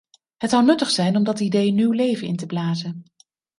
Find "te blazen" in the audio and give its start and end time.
2.35-3.03